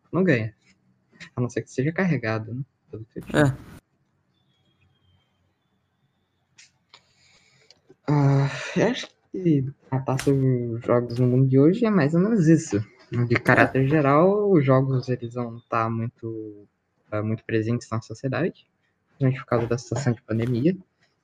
[0.04, 0.54] Tu não ganha.
[1.34, 2.62] A não ser que seja carregado, né?
[2.92, 3.40] pelo teu time.
[3.40, 3.56] É.
[8.06, 9.17] Ah, eu acho que
[9.88, 12.84] tratar sobre os jogos no mundo de hoje é mais ou menos isso.
[13.10, 16.66] De caráter geral, os jogos eles vão estar muito,
[17.10, 18.66] ah, muito presentes na sociedade,
[19.16, 20.76] principalmente por causa da situação de pandemia.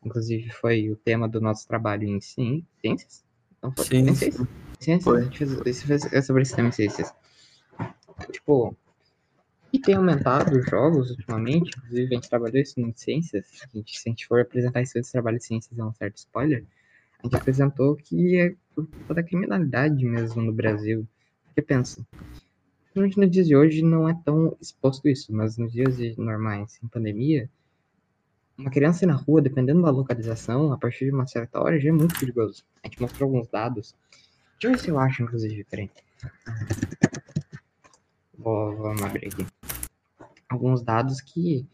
[0.05, 3.25] Inclusive foi o tema do nosso trabalho em ci- ciências.
[3.63, 3.85] Não foi?
[3.99, 4.47] Em ciências?
[4.81, 5.05] Ciências?
[5.05, 5.21] Foi.
[5.21, 7.13] A gente fez, fez- é sobre esse tema em ciências.
[8.31, 8.77] Tipo,
[9.73, 13.47] e tem aumentado os jogos ultimamente, inclusive a gente trabalhou isso em ciências.
[13.63, 16.17] A gente, se a gente for apresentar isso esse trabalho de ciências, é um certo
[16.19, 16.65] spoiler.
[17.25, 21.09] A gente apresentou que é por conta da criminalidade mesmo no Brasil.
[21.47, 22.07] Porque pensa,
[22.93, 26.87] principalmente nos dias de hoje não é tão exposto isso, mas nos dias normais, sem
[26.87, 27.49] pandemia,
[28.59, 31.93] uma criança na rua, dependendo da localização, a partir de uma certa hora já é
[31.93, 32.63] muito perigoso.
[32.83, 33.95] A gente mostrou alguns dados.
[34.61, 35.91] Deixa eu ver se eu acho, inclusive, peraí.
[38.37, 39.47] Vou, abrir aqui.
[40.51, 41.67] Alguns dados que,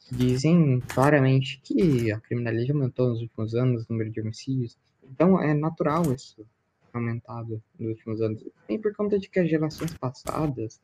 [0.00, 4.76] que dizem claramente que a criminalidade aumentou nos últimos anos, o número de homicídios.
[5.10, 6.46] Então é natural isso
[6.92, 8.44] aumentado nos últimos anos.
[8.68, 10.80] Nem por conta de que as gerações passadas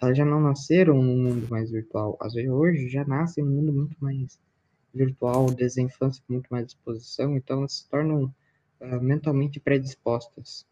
[0.00, 2.16] elas já não nasceram num mundo mais virtual.
[2.20, 4.36] Às vezes hoje já nascem num mundo muito mais
[4.92, 8.34] virtual, desde a infância com muito mais disposição, então elas se tornam
[8.80, 10.66] ah, mentalmente predispostas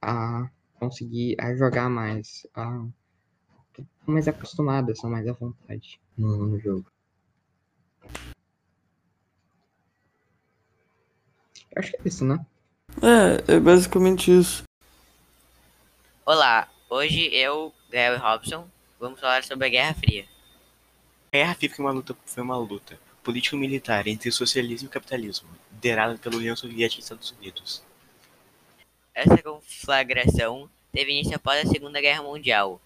[0.00, 2.86] a conseguir a jogar mais, a
[4.06, 6.86] mais acostumadas, são mais à vontade no, no jogo.
[11.76, 12.44] Acho que é isso, né?
[13.02, 14.62] É, é basicamente isso.
[16.24, 18.68] Olá, hoje eu, Gael e Robson,
[18.98, 20.24] vamos falar sobre a Guerra Fria.
[21.32, 24.92] A Guerra Fria foi uma luta, foi uma luta político-militar entre o socialismo e o
[24.92, 27.82] capitalismo, liderada pela União Soviética e Estados Unidos.
[29.14, 32.80] Essa conflagração teve início após a Segunda Guerra Mundial,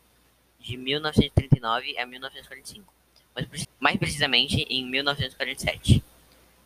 [0.58, 2.92] de 1939 a 1945,
[3.34, 6.02] mas preci- mais precisamente em 1947,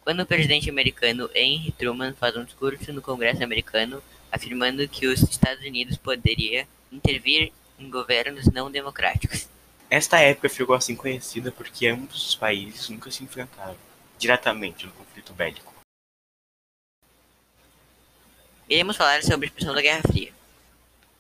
[0.09, 4.03] quando o presidente americano Henry Truman faz um discurso no Congresso americano
[4.33, 9.47] afirmando que os Estados Unidos poderia intervir em governos não democráticos.
[9.91, 13.77] Esta época ficou assim conhecida porque ambos os países nunca se enfrentaram
[14.19, 15.75] diretamente no conflito bélico.
[18.67, 20.33] Iremos falar sobre a expansão da Guerra Fria.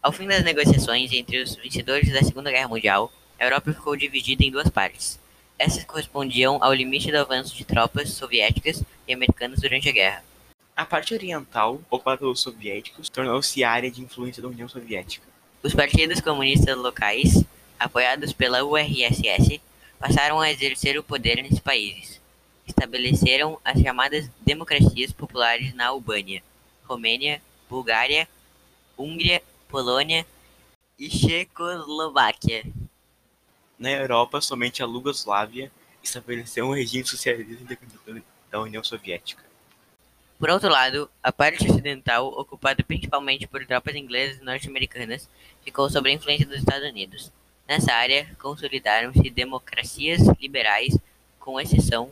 [0.03, 4.43] Ao fim das negociações entre os vencedores da Segunda Guerra Mundial, a Europa ficou dividida
[4.45, 5.21] em duas partes.
[5.59, 10.25] Essas correspondiam ao limite do avanço de tropas soviéticas e americanas durante a guerra.
[10.77, 15.27] A parte oriental, ocupada pelos soviéticos, tornou-se área de influência da União Soviética.
[15.61, 17.45] Os partidos comunistas locais,
[17.81, 19.61] apoiados pela URSS,
[19.99, 22.21] passaram a exercer o poder nesses países.
[22.65, 26.41] Estabeleceram as chamadas democracias populares na Albânia,
[26.85, 28.29] Romênia, Bulgária,
[28.97, 30.25] Hungria, Polônia
[30.97, 32.63] e Checoslováquia.
[33.79, 35.71] Na Europa, somente a Iugoslávia
[36.03, 39.43] estabeleceu um regime socialista independente da União Soviética.
[40.39, 45.29] Por outro lado, a parte ocidental, ocupada principalmente por tropas inglesas e norte-americanas,
[45.65, 47.33] ficou sob a influência dos Estados Unidos.
[47.69, 50.97] Nessa área, consolidaram-se democracias liberais,
[51.39, 52.11] com exceção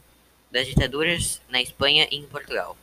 [0.50, 2.76] das ditaduras na Espanha e em Portugal.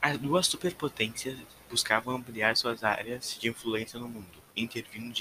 [0.00, 1.36] As duas superpotências
[1.70, 5.12] buscavam ampliar suas áreas de influência no mundo, intervindo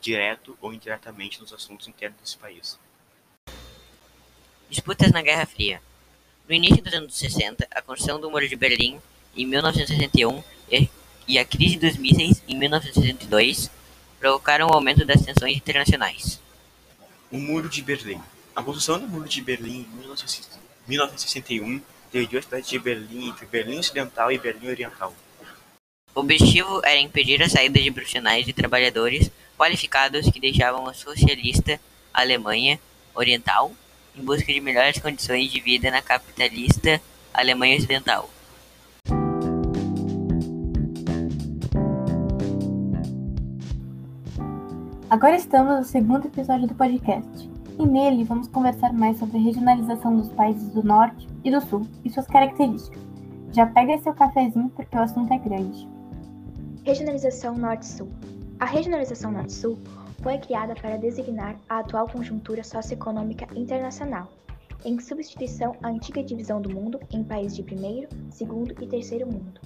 [0.00, 2.78] direto ou indiretamente nos assuntos internos desse país.
[4.68, 5.82] Disputas na Guerra Fria.
[6.48, 9.00] No início dos anos 60, a construção do Muro de Berlim,
[9.36, 10.88] em 1961, e-
[11.28, 13.70] e a crise dos mísseis, em 1962,
[14.18, 16.40] provocaram o aumento das tensões internacionais.
[17.30, 18.20] O Muro de Berlim.
[18.54, 21.80] A construção do Muro de Berlim em 1961
[22.12, 25.14] dividiu a cidade de Berlim entre Berlim Ocidental e Berlim Oriental.
[26.14, 31.80] O objetivo era impedir a saída de profissionais e trabalhadores qualificados que deixavam a socialista
[32.12, 32.78] Alemanha
[33.14, 33.72] Oriental
[34.14, 37.00] em busca de melhores condições de vida na capitalista
[37.32, 38.28] Alemanha Ocidental.
[45.08, 50.14] Agora estamos no segundo episódio do podcast, e nele vamos conversar mais sobre a regionalização
[50.18, 53.00] dos países do Norte e do Sul e suas características.
[53.52, 55.90] Já pega seu cafezinho porque o assunto é grande.
[56.84, 58.08] Regionalização Norte-Sul.
[58.58, 59.78] A regionalização Norte-Sul
[60.20, 64.28] foi criada para designar a atual conjuntura socioeconômica internacional,
[64.84, 69.60] em substituição à antiga divisão do mundo em países de primeiro, segundo e terceiro mundo.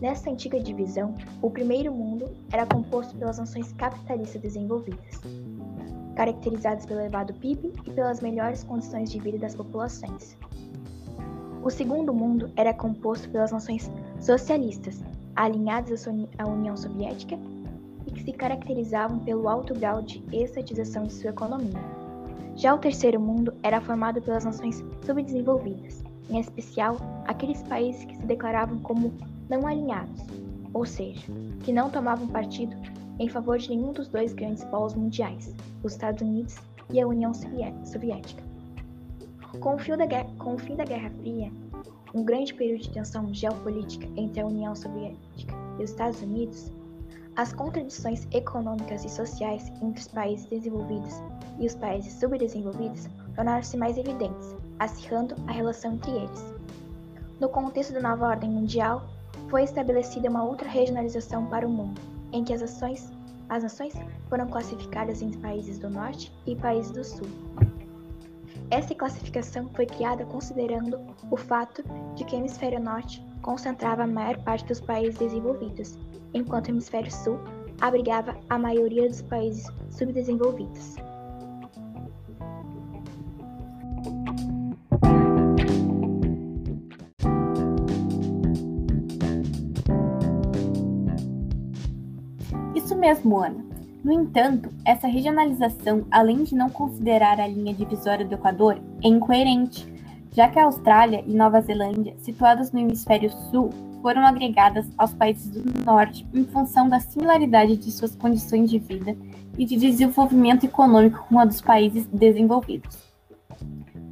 [0.00, 1.12] Nessa antiga divisão,
[1.42, 5.20] o primeiro mundo era composto pelas nações capitalistas desenvolvidas,
[6.14, 10.36] caracterizadas pelo elevado PIB e pelas melhores condições de vida das populações.
[11.64, 13.90] O segundo mundo era composto pelas nações
[14.20, 15.02] socialistas,
[15.44, 16.06] alinhadas
[16.38, 17.38] à União Soviética
[18.06, 21.80] e que se caracterizavam pelo alto grau de estatização de sua economia.
[22.56, 28.26] Já o terceiro mundo era formado pelas nações subdesenvolvidas, em especial aqueles países que se
[28.26, 29.14] declaravam como
[29.48, 30.20] não alinhados,
[30.74, 31.26] ou seja,
[31.64, 32.76] que não tomavam partido
[33.18, 36.56] em favor de nenhum dos dois grandes polos mundiais, os Estados Unidos
[36.92, 38.42] e a União Soviética.
[39.58, 39.78] Com o,
[40.38, 41.50] com o fim da Guerra Fria,
[42.14, 46.72] um grande período de tensão geopolítica entre a União Soviética e os Estados Unidos,
[47.36, 51.14] as contradições econômicas e sociais entre os países desenvolvidos
[51.58, 56.54] e os países subdesenvolvidos tornaram-se mais evidentes, acirrando a relação entre eles.
[57.38, 59.08] No contexto da nova ordem mundial,
[59.48, 62.00] foi estabelecida uma outra regionalização para o mundo,
[62.32, 63.10] em que as, ações,
[63.48, 63.94] as nações
[64.28, 67.26] foram classificadas em países do norte e países do sul.
[68.70, 71.82] Essa classificação foi criada considerando o fato
[72.14, 75.98] de que o hemisfério norte concentrava a maior parte dos países desenvolvidos,
[76.32, 77.40] enquanto o hemisfério sul
[77.80, 80.94] abrigava a maioria dos países subdesenvolvidos.
[92.76, 93.69] Isso mesmo, Ana.
[94.02, 99.86] No entanto, essa regionalização, além de não considerar a linha divisória do Equador, é incoerente,
[100.32, 103.70] já que a Austrália e Nova Zelândia, situadas no hemisfério sul,
[104.00, 109.14] foram agregadas aos países do norte em função da similaridade de suas condições de vida
[109.58, 112.98] e de desenvolvimento econômico com a dos países desenvolvidos.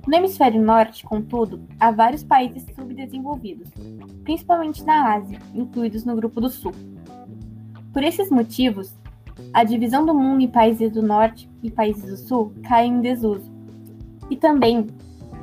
[0.07, 3.69] No hemisfério norte, contudo, há vários países subdesenvolvidos,
[4.25, 6.73] principalmente na Ásia, incluídos no grupo do sul.
[7.93, 8.95] Por esses motivos,
[9.53, 13.51] a divisão do mundo em países do norte e países do sul cai em desuso.
[14.31, 14.87] E também,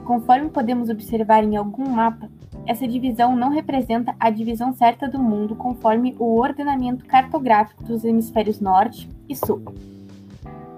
[0.03, 2.29] conforme podemos observar em algum mapa,
[2.65, 8.59] essa divisão não representa a divisão certa do mundo conforme o ordenamento cartográfico dos hemisférios
[8.59, 9.61] norte e sul.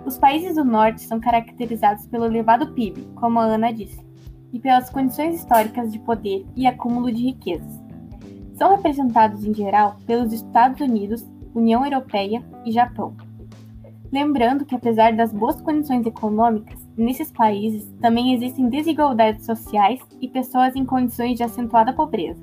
[0.05, 3.99] Os países do norte são caracterizados pelo elevado PIB, como a Ana disse,
[4.53, 7.79] e pelas condições históricas de poder e acúmulo de riquezas.
[8.55, 11.25] São representados em geral pelos Estados Unidos
[11.57, 13.15] União Europeia e Japão.
[14.11, 20.75] Lembrando que, apesar das boas condições econômicas, nesses países também existem desigualdades sociais e pessoas
[20.75, 22.39] em condições de acentuada pobreza.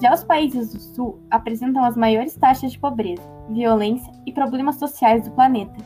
[0.00, 5.24] Já os países do Sul apresentam as maiores taxas de pobreza, violência e problemas sociais
[5.24, 5.76] do planeta.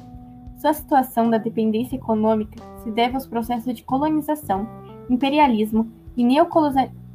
[0.56, 4.66] Sua situação da dependência econômica se deve aos processos de colonização,
[5.10, 6.24] imperialismo e,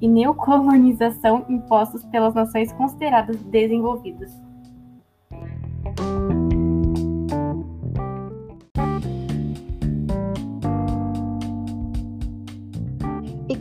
[0.07, 4.50] neocolonização impostos pelas nações consideradas desenvolvidas.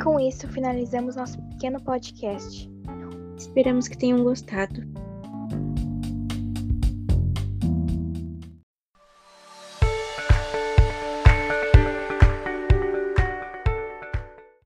[0.03, 2.70] Com isso finalizamos nosso pequeno podcast.
[3.36, 4.82] Esperamos que tenham gostado